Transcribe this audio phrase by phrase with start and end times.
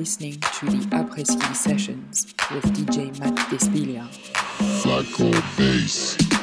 [0.00, 4.08] listening to the Après-Ski sessions with DJ Matt Despiglia.
[4.80, 6.39] Flacco Bass.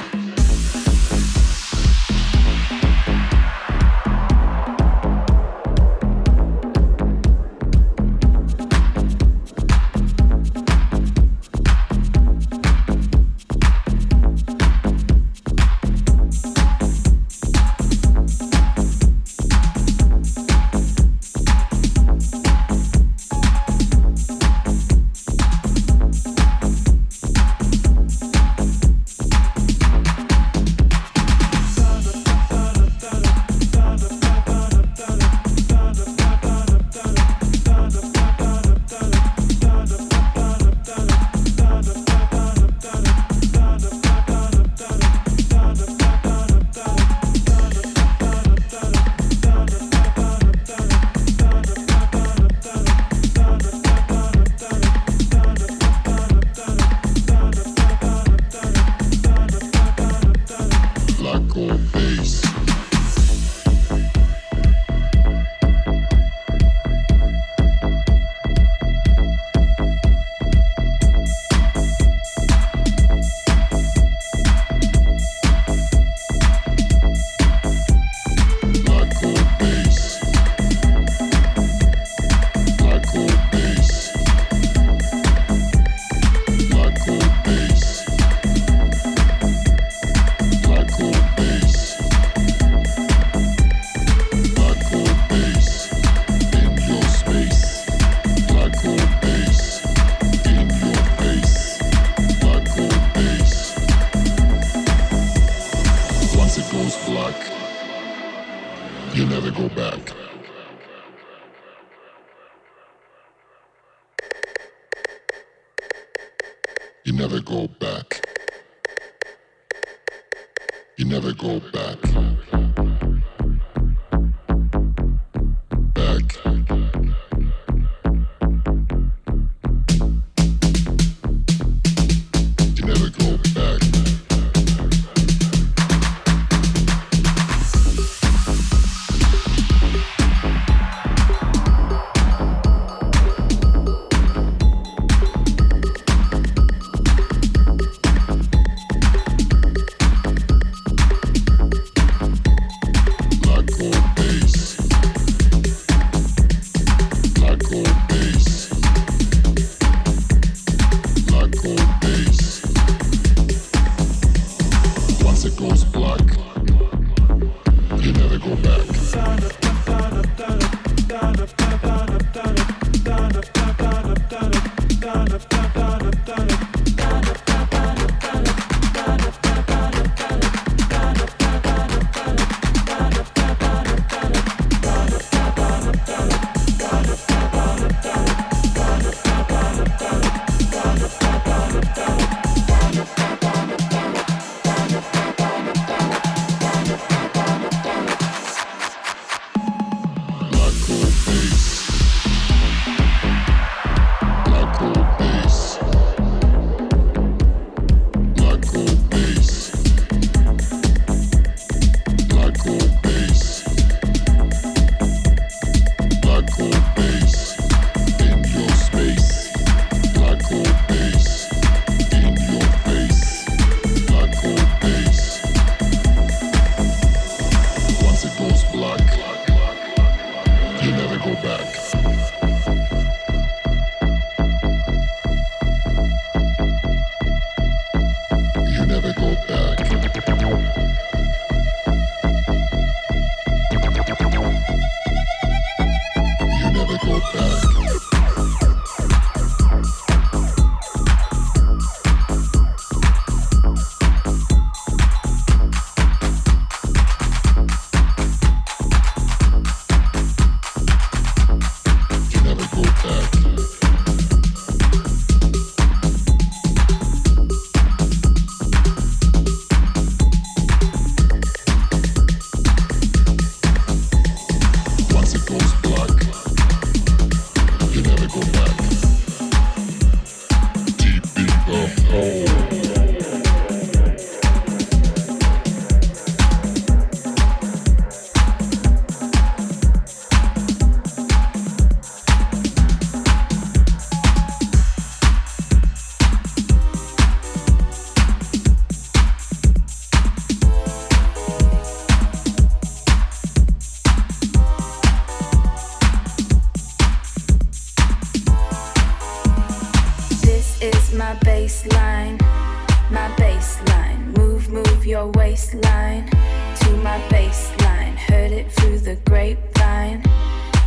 [319.98, 320.22] Grapevine.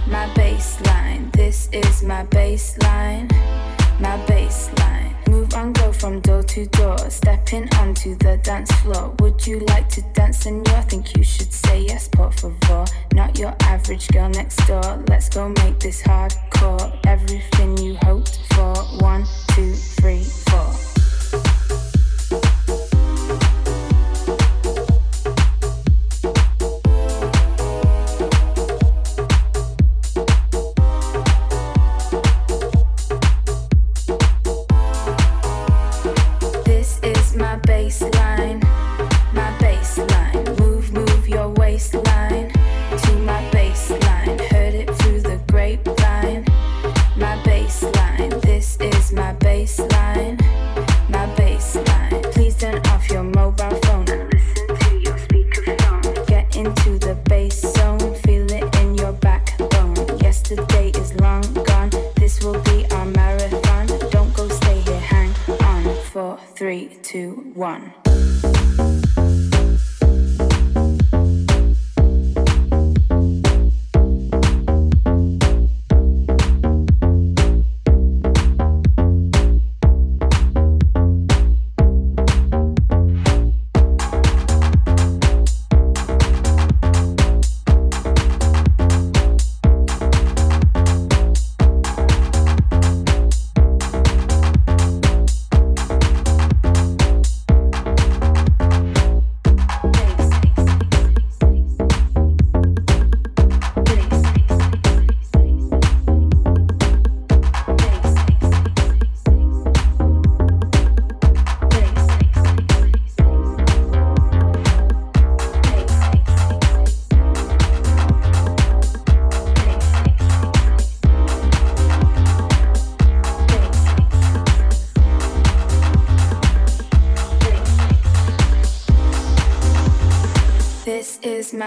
[0.07, 3.31] My bassline, this is my bassline.
[4.01, 5.15] My bassline.
[5.29, 9.15] Move on, go from door to door, stepping onto the dance floor.
[9.21, 10.83] Would you like to dance, senor?
[10.89, 12.85] Think you should say yes, por favor.
[13.13, 15.03] Not your average girl next door.
[15.09, 16.99] Let's go make this hardcore.
[17.07, 18.75] Everything you hoped for.
[19.01, 19.25] One,
[19.55, 20.25] two, three,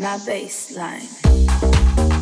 [0.00, 2.19] my bassline.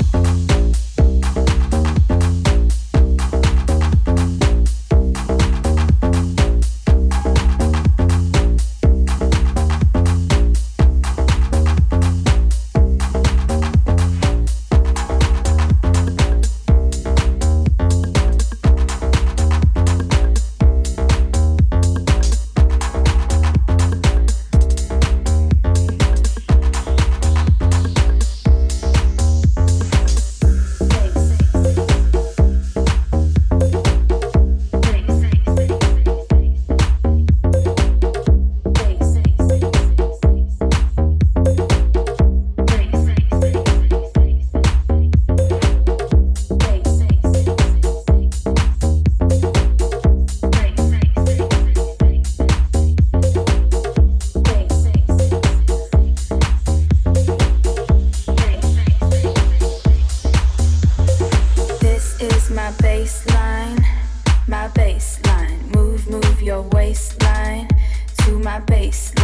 [68.58, 69.17] my bass.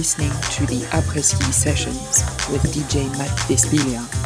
[0.00, 4.19] Listening to the Après-Ski Sessions with DJ Matt Despilia.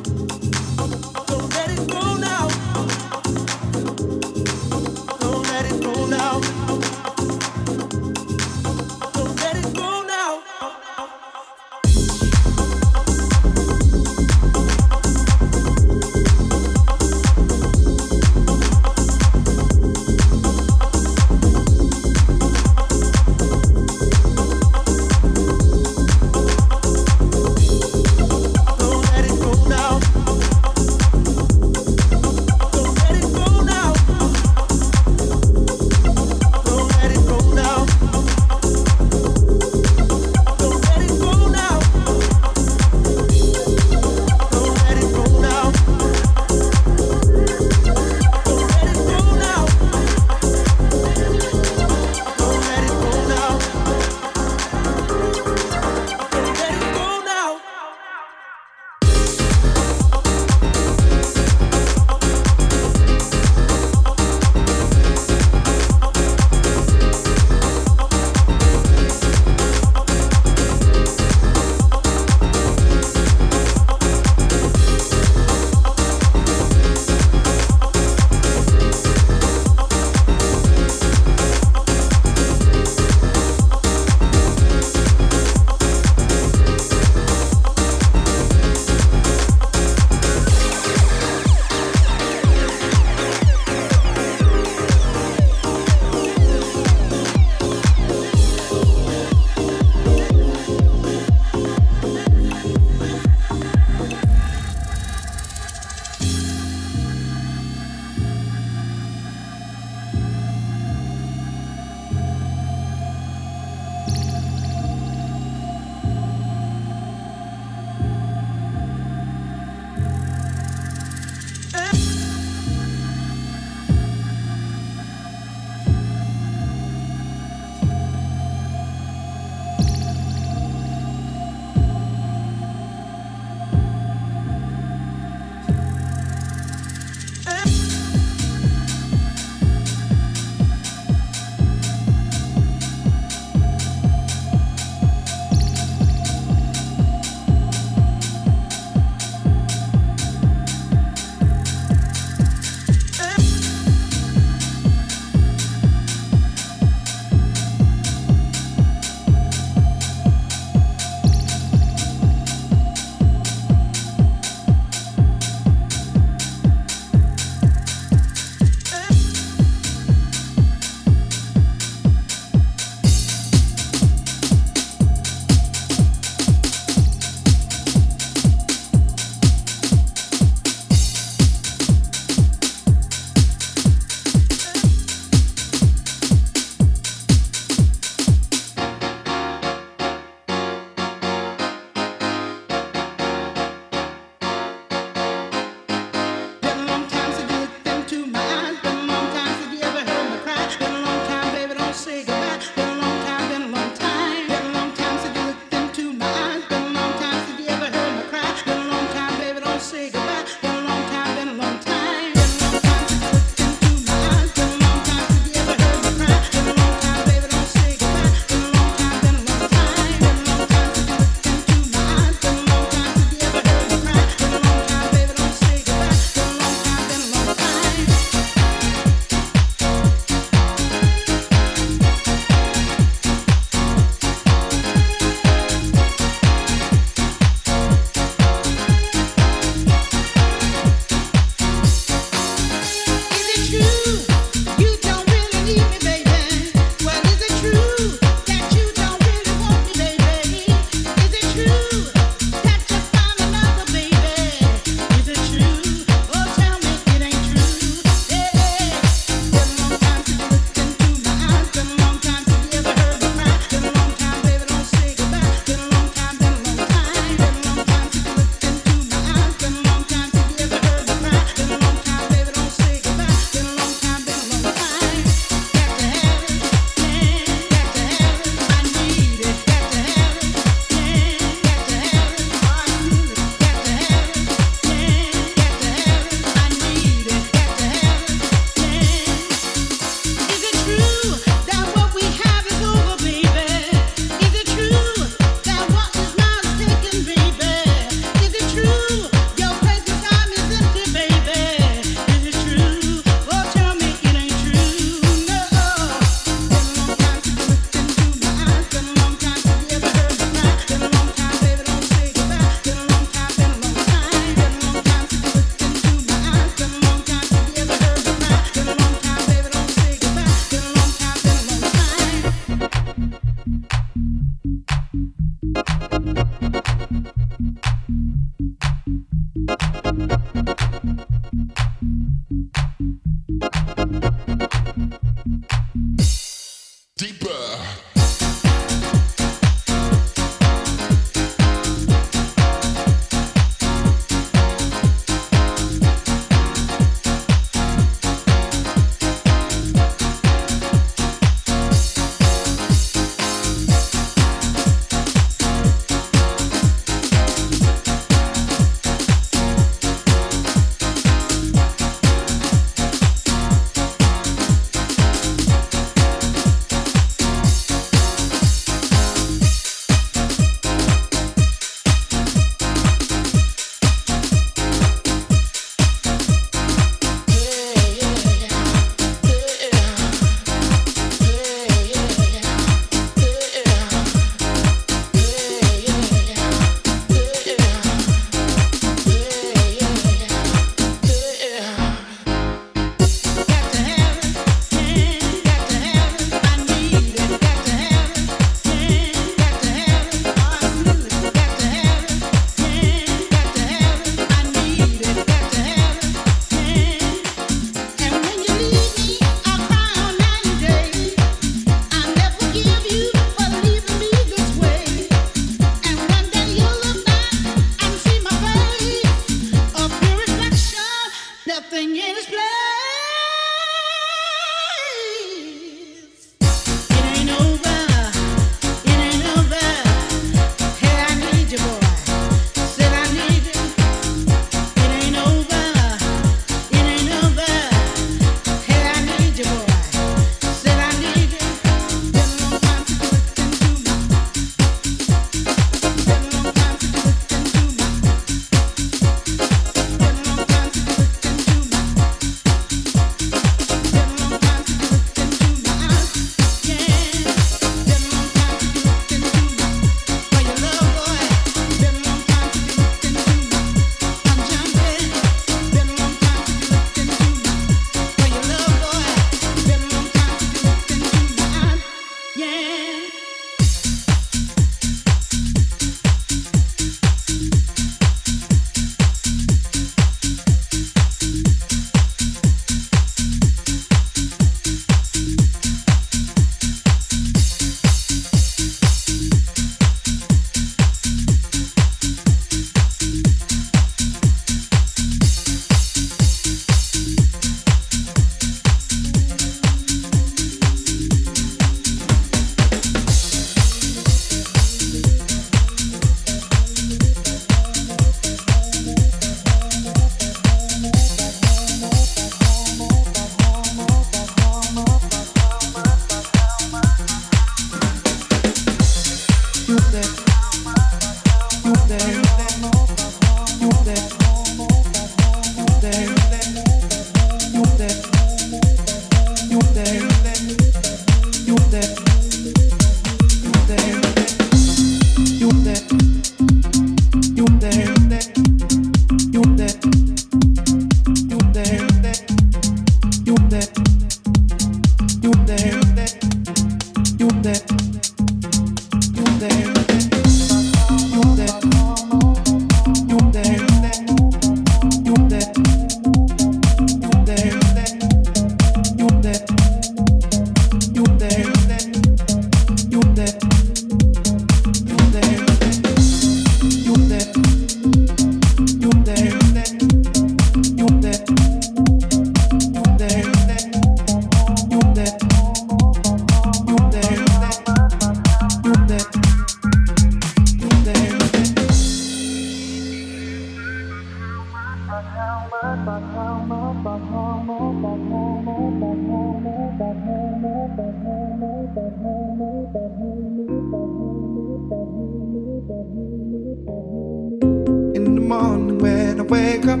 [598.48, 600.00] morning when I wake up.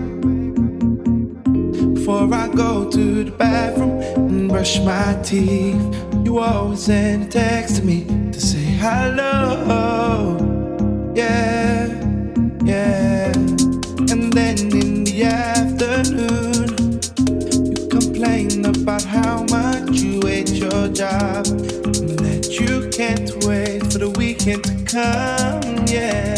[1.94, 5.76] Before I go to the bathroom and brush my teeth,
[6.24, 10.38] you always send a text to me to say hello.
[11.14, 11.88] Yeah,
[12.64, 13.32] yeah.
[14.12, 16.68] And then in the afternoon,
[17.70, 23.98] you complain about how much you hate your job and that you can't wait for
[23.98, 25.86] the weekend to come.
[25.86, 26.37] Yeah.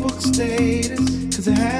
[0.00, 1.79] Facebook status, cause I have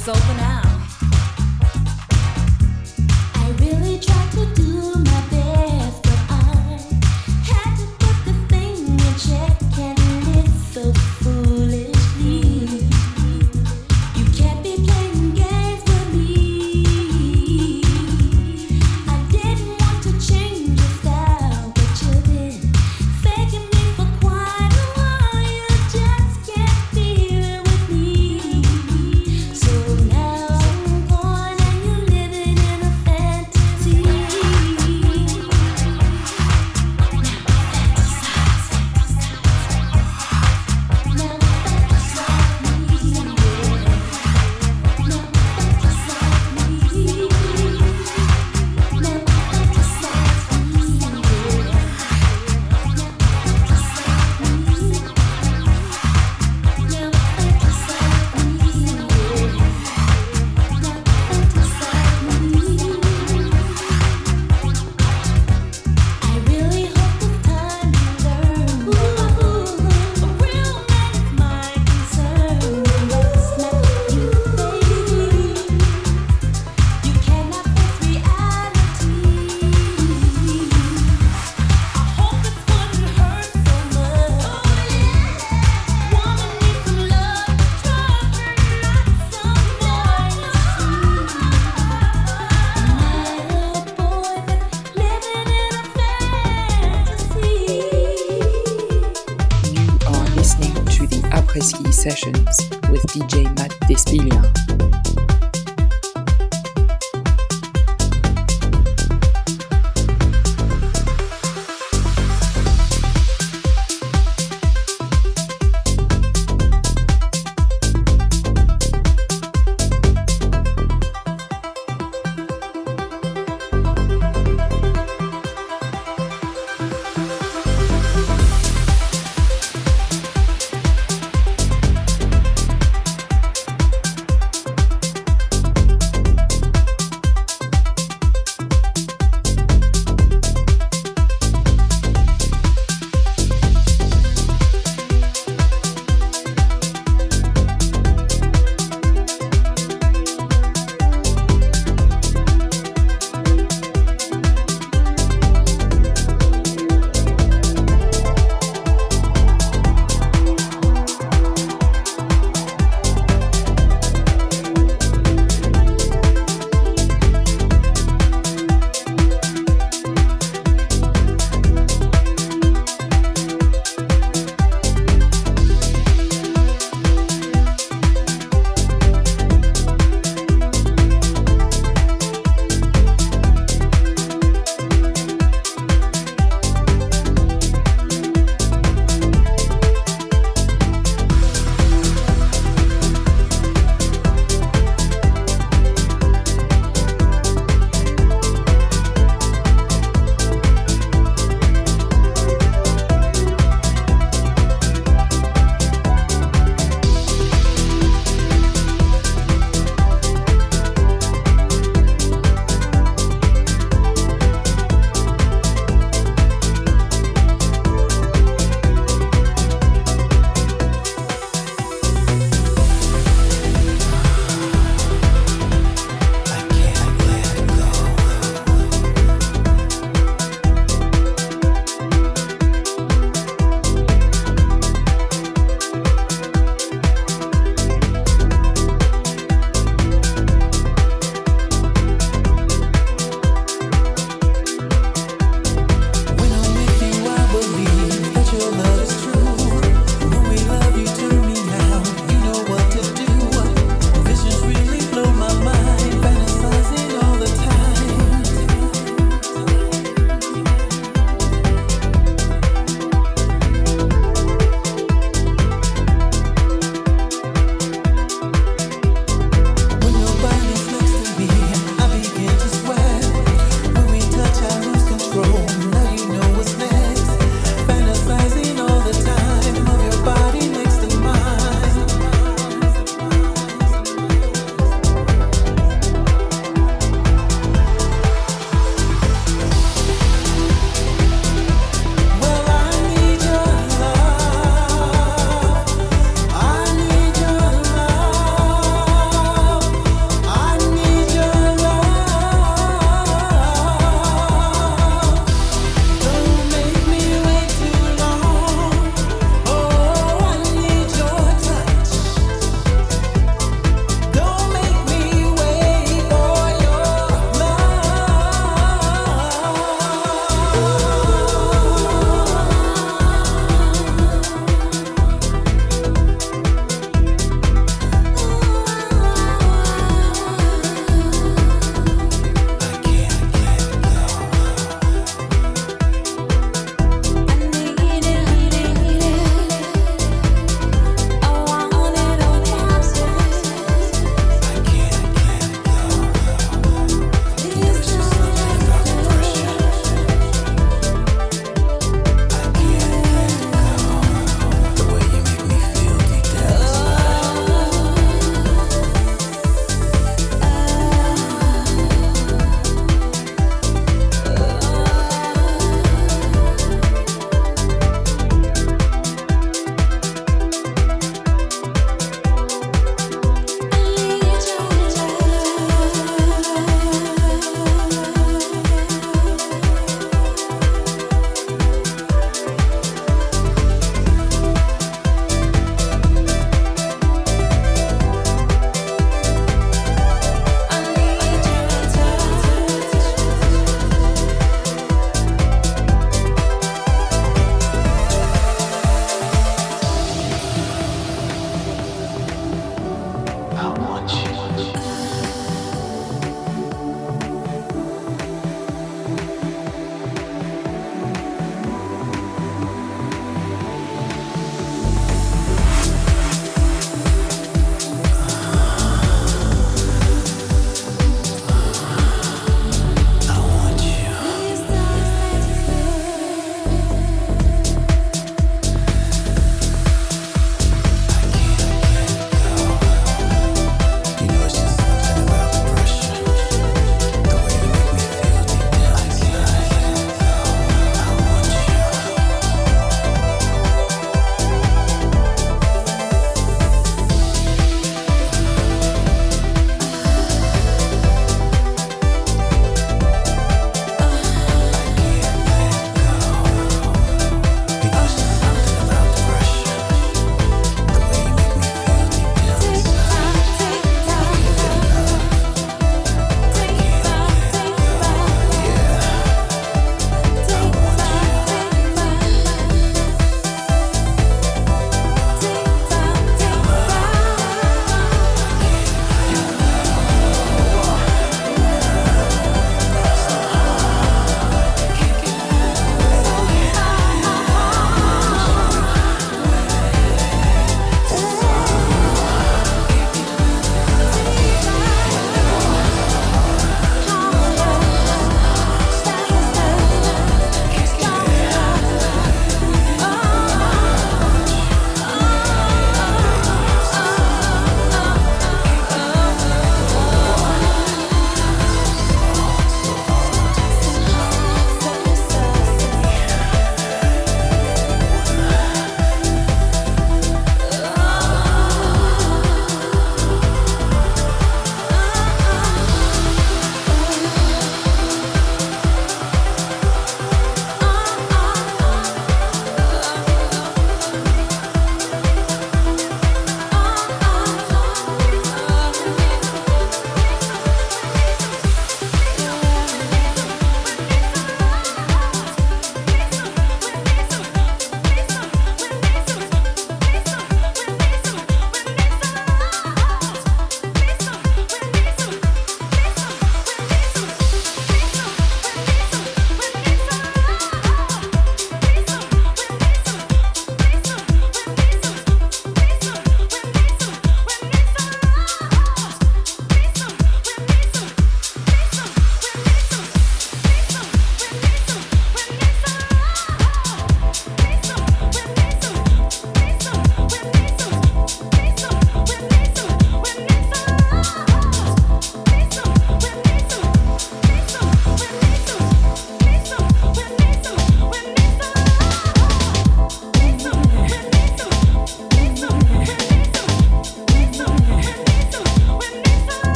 [0.00, 0.69] So for now.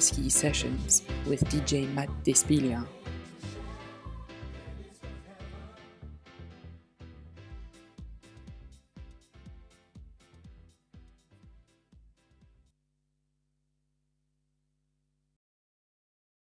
[0.00, 2.86] Ski sessions with DJ Matt Despilia.